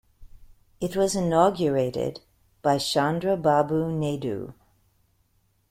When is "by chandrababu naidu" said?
2.63-4.53